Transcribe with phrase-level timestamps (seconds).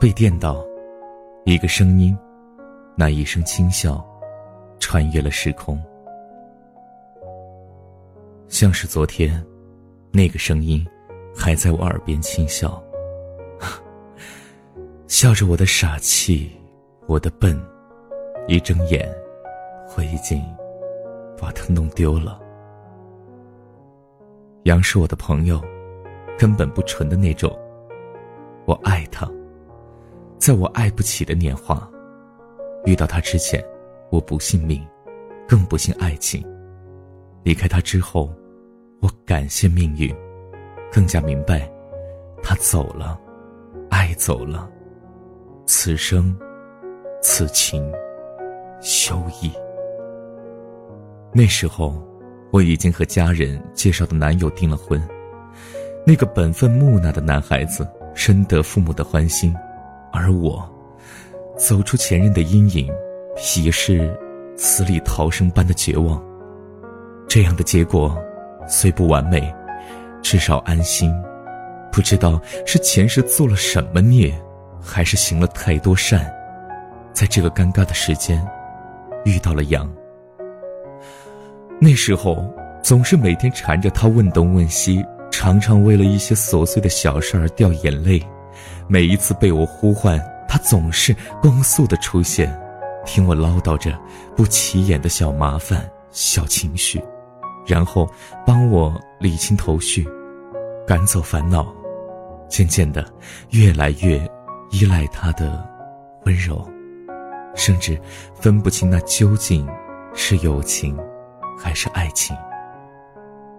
[0.00, 0.64] 被电到，
[1.44, 2.16] 一个声音，
[2.96, 4.04] 那一声轻笑，
[4.78, 5.82] 穿越了时空，
[8.48, 9.44] 像是昨天，
[10.12, 10.86] 那个声音
[11.34, 12.80] 还在我耳边轻笑，
[15.08, 16.50] 笑着我的傻气，
[17.06, 17.60] 我的笨，
[18.46, 19.08] 一睁眼，
[19.96, 20.40] 我已经
[21.40, 22.40] 把它弄丢了。
[24.62, 25.60] 杨是我的朋友，
[26.38, 27.50] 根本不纯的那种，
[28.64, 29.28] 我爱他。
[30.38, 31.90] 在我爱不起的年华，
[32.84, 33.62] 遇到他之前，
[34.08, 34.86] 我不信命，
[35.48, 36.40] 更不信爱情。
[37.42, 38.32] 离开他之后，
[39.00, 40.14] 我感谢命运，
[40.92, 41.68] 更加明白，
[42.40, 43.18] 他走了，
[43.90, 44.70] 爱走了，
[45.66, 46.38] 此生，
[47.20, 47.92] 此情，
[48.80, 49.50] 休矣。
[51.32, 52.00] 那时候，
[52.52, 55.02] 我已经和家人介绍的男友订了婚，
[56.08, 59.54] 那个本分木讷的男孩子，深得父母的欢心。
[60.10, 60.66] 而我，
[61.54, 62.90] 走出前任的阴影，
[63.62, 64.18] 也是
[64.56, 66.18] 死里逃生般的绝望。
[67.28, 68.16] 这样的结果，
[68.66, 69.54] 虽不完美，
[70.22, 71.14] 至少安心。
[71.92, 74.32] 不知道是前世做了什么孽，
[74.80, 76.34] 还是行了太多善，
[77.12, 78.42] 在这个尴尬的时间，
[79.26, 79.86] 遇到了杨。
[81.78, 82.50] 那时候
[82.82, 85.04] 总是每天缠着他问东问西，
[85.40, 88.20] 常常为了一些琐碎的小事而掉眼泪。
[88.88, 92.52] 每一次被我呼唤，他总是光速的出现，
[93.06, 93.96] 听我唠叨着
[94.34, 97.00] 不起眼的小麻烦、小情绪，
[97.64, 98.10] 然后
[98.44, 100.04] 帮我理清头绪，
[100.84, 101.72] 赶走烦恼。
[102.48, 103.06] 渐渐的，
[103.50, 104.20] 越来越
[104.72, 105.64] 依赖他的
[106.24, 106.68] 温柔，
[107.54, 107.96] 甚至
[108.34, 109.64] 分不清那究竟
[110.14, 110.98] 是友情
[111.56, 112.36] 还是爱情。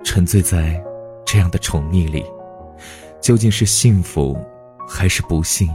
[0.04, 0.84] 沉醉在
[1.32, 2.26] 这样的宠溺里，
[3.22, 4.36] 究竟是幸福？
[4.88, 5.70] 还是不幸。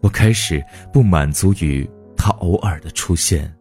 [0.00, 3.54] 我开始不满足于他偶尔的出现，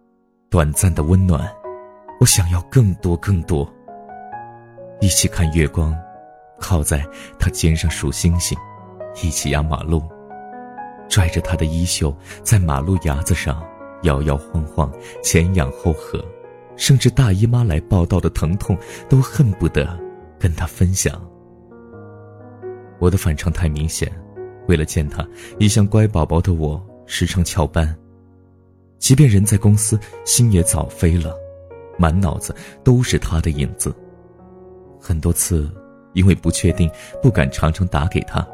[0.50, 1.54] 短暂的温暖，
[2.22, 3.70] 我想要更多更多。
[5.02, 5.94] 一起看月光，
[6.62, 7.06] 靠在
[7.38, 8.58] 他肩上数星星，
[9.22, 10.02] 一起压马路，
[11.10, 13.62] 拽着他的衣袖在马路牙子上
[14.04, 14.90] 摇摇晃晃，
[15.22, 16.24] 前仰后合，
[16.78, 18.78] 甚至大姨妈来报道的疼痛
[19.10, 20.00] 都恨不得
[20.42, 21.22] 跟他分享。
[22.98, 24.12] 我的反常太明显，
[24.68, 25.24] 为了见他，
[25.60, 27.96] 一向乖宝宝的我时常翘班，
[28.98, 31.36] 即便人在公司，心也早飞了，
[31.96, 33.94] 满脑子都是他的影子。
[35.00, 35.70] 很多次，
[36.14, 36.90] 因为不确定，
[37.22, 38.48] 不敢常常打给他，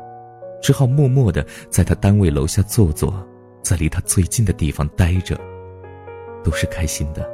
[0.61, 3.13] 只好默默的在他单位楼下坐坐，
[3.61, 5.39] 在离他最近的地方待着，
[6.43, 7.29] 都是开心的。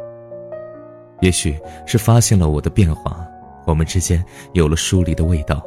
[1.21, 3.25] 也许是发现了我的变化，
[3.65, 5.61] 我们之间有了疏离的味道。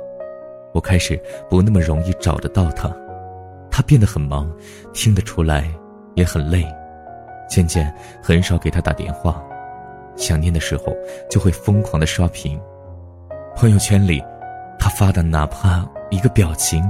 [0.72, 1.18] 我开始
[1.48, 2.94] 不那么容易找得到他，
[3.70, 4.50] 他变得很忙，
[4.92, 5.70] 听得出来，
[6.14, 6.66] 也很累，
[7.48, 7.90] 渐渐
[8.22, 9.42] 很少给他打电话，
[10.16, 10.94] 想念的时候
[11.30, 12.60] 就会疯狂的刷屏，
[13.54, 14.22] 朋友圈里，
[14.78, 16.84] 他发的哪怕一个表情，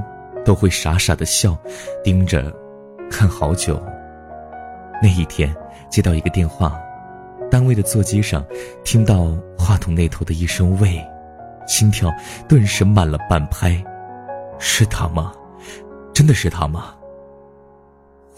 [0.44, 1.56] 都会傻傻的笑，
[2.02, 2.52] 盯着，
[3.08, 3.80] 看好久。
[5.00, 5.54] 那一天
[5.88, 6.76] 接到一个电话，
[7.48, 8.44] 单位的座机上，
[8.82, 11.04] 听到话筒那头的一声喂。
[11.66, 12.08] 心跳
[12.48, 13.84] 顿时慢了半拍，
[14.60, 15.32] 是他吗？
[16.14, 16.94] 真的是他吗？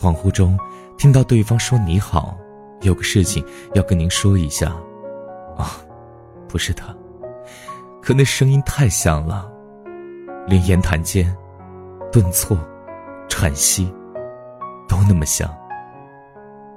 [0.01, 0.59] 恍惚中，
[0.97, 2.35] 听到对方说：“你好，
[2.81, 3.45] 有个事情
[3.75, 4.75] 要跟您说一下。”
[5.59, 5.77] 啊，
[6.49, 6.97] 不是他，
[8.01, 9.47] 可那声音太像了，
[10.47, 11.37] 连言谈间，
[12.11, 12.57] 顿挫，
[13.29, 13.93] 喘息，
[14.89, 15.47] 都那么像。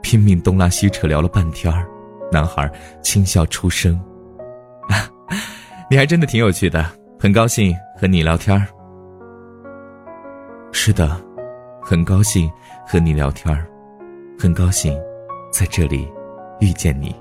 [0.02, 1.88] 拼命东拉西扯聊了半天儿，
[2.30, 2.70] 男孩
[3.02, 3.98] 轻笑出声。
[5.92, 8.66] 你还真的挺有趣的，很高兴和你聊天儿。
[10.72, 11.22] 是的，
[11.82, 12.50] 很高兴
[12.88, 13.68] 和你聊天儿，
[14.40, 14.98] 很高兴
[15.52, 16.10] 在这里
[16.62, 17.14] 遇见你，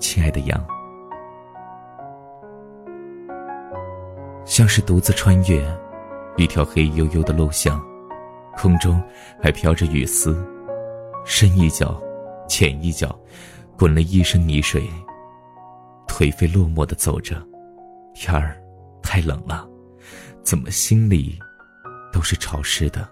[0.00, 0.66] 亲爱的羊。
[4.44, 5.64] 像是独自穿越
[6.36, 7.80] 一条黑黝黝的路巷，
[8.56, 9.00] 空中
[9.40, 10.44] 还飘着雨丝，
[11.24, 12.02] 深一脚，
[12.48, 13.16] 浅一脚，
[13.78, 14.82] 滚了一身泥水，
[16.08, 17.40] 颓废落寞的走着。
[18.18, 18.58] 天儿
[19.02, 19.68] 太冷了，
[20.42, 21.38] 怎么心里
[22.10, 23.06] 都是潮湿的。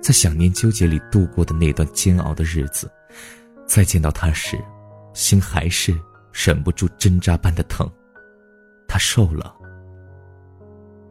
[0.00, 2.88] 在想念纠结里度过的那段煎熬的日子，
[3.66, 4.56] 再见到他时，
[5.12, 5.92] 心还是
[6.32, 7.90] 忍不住针扎般的疼。
[8.86, 9.52] 他瘦了，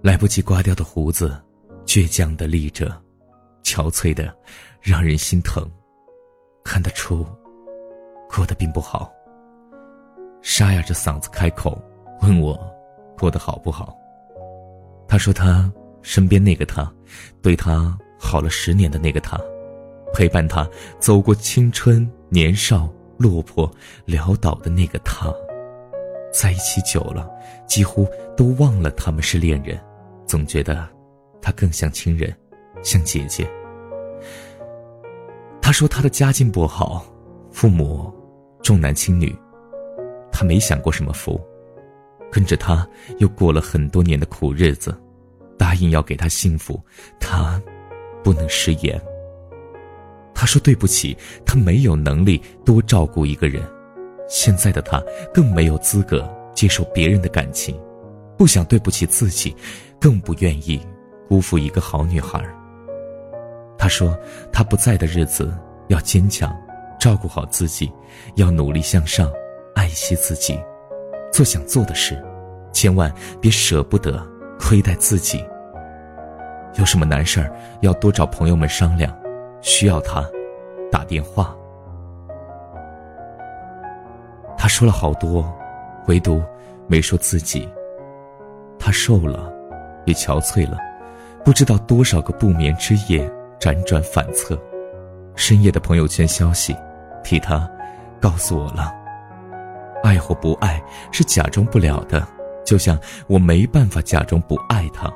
[0.01, 1.37] 来不及刮掉的胡子，
[1.85, 2.89] 倔强的立着，
[3.61, 4.33] 憔悴的
[4.81, 5.69] 让人心疼。
[6.63, 7.27] 看得出，
[8.29, 9.11] 过得并不好。
[10.41, 11.77] 沙哑着嗓子开口。
[12.21, 12.59] 问我
[13.17, 13.95] 过得好不好？
[15.07, 15.71] 他说他
[16.01, 16.91] 身边那个他，
[17.41, 19.39] 对他好了十年的那个他，
[20.13, 20.67] 陪伴他
[20.99, 23.71] 走过青春年少落魄
[24.05, 25.33] 潦倒的那个他，
[26.33, 27.29] 在一起久了，
[27.67, 29.79] 几乎都忘了他们是恋人，
[30.25, 30.87] 总觉得
[31.41, 32.35] 他更像亲人，
[32.83, 33.49] 像姐姐。
[35.61, 37.05] 他说他的家境不好，
[37.51, 38.13] 父母
[38.61, 39.33] 重男轻女，
[40.31, 41.39] 他没享过什么福。
[42.31, 42.87] 跟着他
[43.19, 44.95] 又过了很多年的苦日子，
[45.57, 46.79] 答应要给他幸福，
[47.19, 47.61] 他
[48.23, 49.01] 不能食言。
[50.33, 53.63] 他说对不起，他没有能力多照顾一个人，
[54.29, 55.03] 现在的他
[55.33, 57.79] 更没有资格接受别人的感情，
[58.37, 59.55] 不想对不起自己，
[59.99, 60.79] 更不愿意
[61.27, 62.43] 辜负一个好女孩。
[63.79, 64.15] 他说
[64.51, 65.51] 他不在的日子
[65.87, 66.55] 要坚强，
[66.99, 67.91] 照顾好自己，
[68.35, 69.31] 要努力向上，
[69.75, 70.59] 爱惜自己。
[71.37, 72.19] 做想做的事，
[72.73, 74.19] 千万别舍不得
[74.59, 75.45] 亏待自己。
[76.79, 77.51] 有什么难事儿，
[77.81, 79.15] 要多找朋友们商量，
[79.61, 80.25] 需要他，
[80.91, 81.55] 打电话。
[84.57, 85.47] 他说了好多，
[86.07, 86.41] 唯独
[86.87, 87.69] 没说自己。
[88.79, 89.53] 他瘦了，
[90.05, 90.79] 也憔悴了，
[91.45, 94.59] 不知道多少个不眠之夜，辗转反侧，
[95.35, 96.75] 深夜的朋友圈消息，
[97.23, 97.69] 替他
[98.19, 98.91] 告诉我了。
[100.07, 100.81] 爱或不爱
[101.11, 102.25] 是假装不了的，
[102.65, 105.11] 就像我没办法假装不爱他，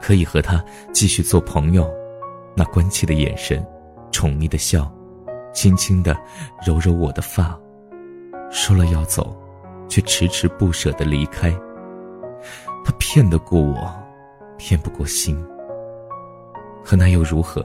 [0.00, 0.62] 可以和他
[0.92, 1.88] 继续做朋友。
[2.56, 3.64] 那关切的眼神，
[4.10, 4.92] 宠溺的笑，
[5.54, 6.18] 轻轻的
[6.66, 7.56] 揉揉我的发，
[8.50, 9.40] 说了要走，
[9.88, 11.52] 却迟迟不舍得离开。
[12.84, 13.88] 他骗得过我，
[14.56, 15.40] 骗不过心。
[16.84, 17.64] 可那又如何？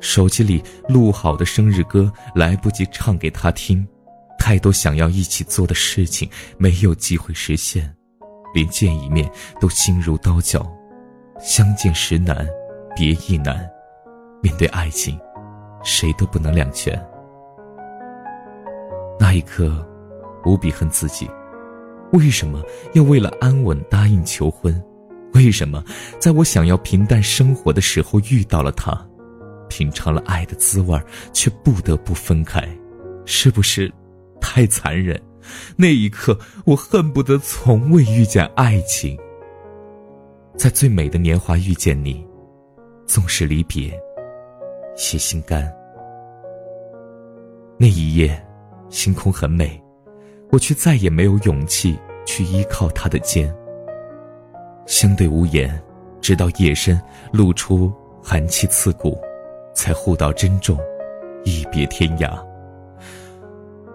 [0.00, 3.86] 手机里录好的生日歌来不及唱给他听。
[4.44, 7.90] 太多想要一起做的事情没有机会实现，
[8.52, 9.26] 连见一面
[9.58, 10.70] 都心如刀绞。
[11.40, 12.46] 相见时难，
[12.94, 13.66] 别亦难。
[14.42, 15.18] 面对爱情，
[15.82, 16.94] 谁都不能两全。
[19.18, 19.82] 那一刻，
[20.44, 21.26] 无比恨自己，
[22.12, 22.62] 为什么
[22.92, 24.78] 要为了安稳答应求婚？
[25.32, 25.82] 为什么
[26.20, 28.94] 在我想要平淡生活的时候遇到了他，
[29.70, 31.00] 品尝了爱的滋味，
[31.32, 32.62] 却不得不分开？
[33.24, 33.90] 是不是？
[34.44, 35.18] 太残忍，
[35.74, 39.18] 那一刻我恨不得从未遇见爱情。
[40.54, 42.24] 在最美的年华遇见你，
[43.06, 43.88] 纵使离别，
[45.12, 45.72] 也心甘。
[47.78, 48.38] 那一夜，
[48.90, 49.82] 星空很美，
[50.52, 53.52] 我却再也没有勇气去依靠他的肩。
[54.86, 55.82] 相对无言，
[56.20, 57.00] 直到夜深
[57.32, 57.90] 露出
[58.22, 59.18] 寒气刺骨，
[59.74, 60.78] 才互道珍重，
[61.44, 62.38] 一别天涯。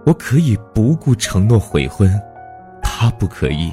[0.05, 2.09] 我可以不顾承诺悔婚，
[2.81, 3.71] 他不可以。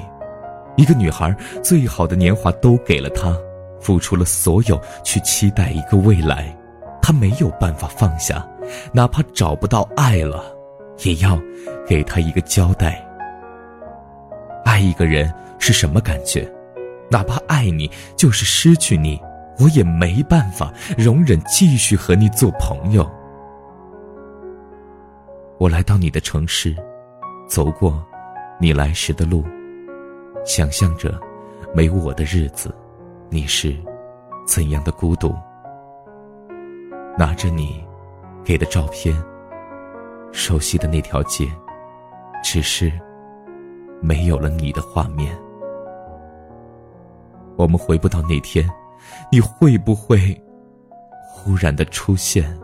[0.75, 3.35] 一个女孩最好的年华都给了他，
[3.79, 6.55] 付出了所有去期待一个未来，
[7.01, 8.47] 他没有办法放下，
[8.91, 10.43] 哪怕找不到爱了，
[11.03, 11.39] 也要
[11.87, 13.03] 给他一个交代。
[14.63, 16.47] 爱一个人是什么感觉？
[17.09, 19.19] 哪怕爱你就是失去你，
[19.57, 23.09] 我也没办法容忍继续和你做朋友。
[25.59, 26.75] 我来到你的城市，
[27.47, 28.05] 走过
[28.59, 29.43] 你来时的路，
[30.45, 31.19] 想象着
[31.73, 32.71] 没我的日子，
[33.27, 33.75] 你是
[34.45, 35.35] 怎样的孤独。
[37.17, 37.83] 拿着你
[38.43, 39.15] 给的照片，
[40.31, 41.49] 熟悉的那条街，
[42.43, 42.91] 只是
[43.99, 45.35] 没有了你的画面。
[47.55, 48.69] 我们回不到那天，
[49.31, 50.39] 你会不会
[51.31, 52.55] 忽然的出现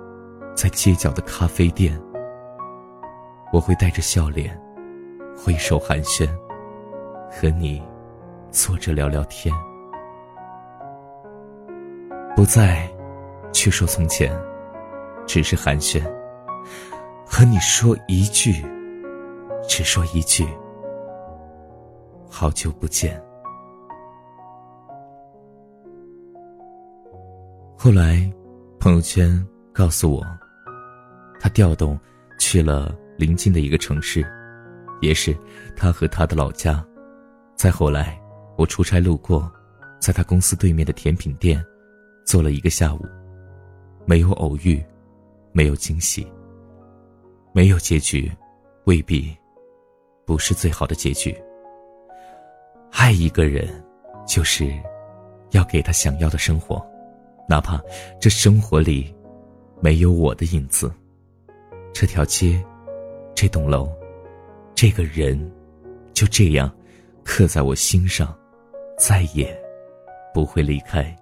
[0.56, 2.00] 在街角的咖啡店？
[3.54, 4.60] 我会带着笑脸，
[5.38, 6.28] 挥手寒暄，
[7.30, 7.80] 和你
[8.50, 9.54] 坐着聊聊天。
[12.36, 12.90] 不再
[13.54, 14.36] 去说从前，
[15.28, 16.02] 只是寒暄，
[17.28, 18.66] 和你说一句，
[19.68, 20.48] 只说一句，
[22.28, 23.24] 好久不见。
[27.78, 28.28] 后来，
[28.80, 29.30] 朋友圈
[29.72, 30.26] 告诉我，
[31.40, 32.00] 他调动
[32.40, 32.96] 去了。
[33.16, 34.26] 临近的一个城市，
[35.00, 35.38] 也是
[35.76, 36.84] 他和他的老家。
[37.56, 38.20] 再后来，
[38.58, 39.50] 我出差路过，
[40.00, 41.64] 在他公司对面的甜品店，
[42.26, 43.06] 坐了一个下午。
[44.04, 44.84] 没有偶遇，
[45.52, 46.28] 没有惊喜，
[47.54, 48.30] 没有结局，
[48.86, 49.32] 未必
[50.26, 51.40] 不是最好的结局。
[52.92, 53.70] 爱一个人，
[54.28, 54.74] 就是
[55.52, 56.84] 要给他想要的生活，
[57.48, 57.80] 哪怕
[58.20, 59.16] 这生活里
[59.80, 60.92] 没有我的影子。
[61.94, 62.62] 这条街。
[63.36, 63.90] 这栋楼，
[64.76, 65.52] 这个人，
[66.14, 66.72] 就这样
[67.26, 68.34] 刻在我心上，
[68.98, 69.60] 再也
[70.34, 71.14] 不会离开。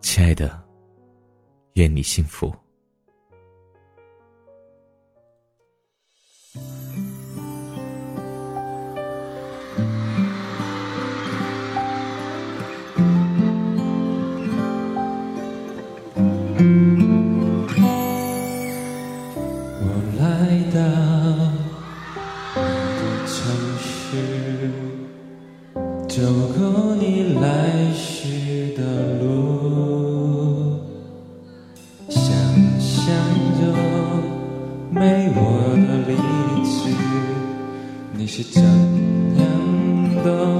[0.00, 0.60] 亲爱的，
[1.74, 2.52] 愿你幸福。
[40.28, 40.59] 样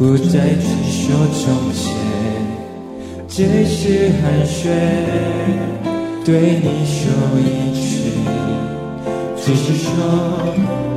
[0.00, 1.92] 不再去说从前，
[3.28, 4.64] 只是寒暄，
[6.24, 7.02] 对你说
[7.38, 7.44] 一
[7.78, 7.84] 句，
[9.36, 9.92] 只是说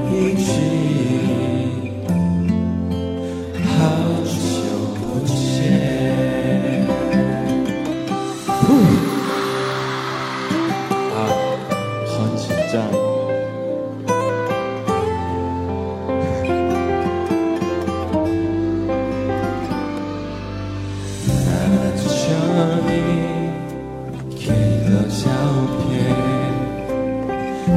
[0.09, 0.72] 一句。